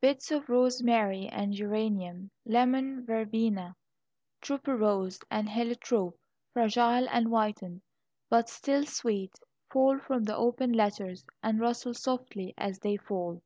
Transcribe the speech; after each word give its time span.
Bits 0.00 0.32
of 0.32 0.48
rosemary 0.48 1.28
and 1.28 1.52
geranium, 1.52 2.32
lemon 2.44 3.06
verbena, 3.06 3.76
tuberose, 4.42 5.20
and 5.30 5.48
heliotrope, 5.48 6.18
fragile 6.52 7.06
and 7.08 7.28
whitened, 7.28 7.82
but 8.28 8.48
still 8.48 8.84
sweet, 8.86 9.38
fall 9.70 10.00
from 10.00 10.24
the 10.24 10.36
opened 10.36 10.74
letters 10.74 11.24
and 11.44 11.60
rustle 11.60 11.94
softly 11.94 12.54
as 12.58 12.80
they 12.80 12.96
fall. 12.96 13.40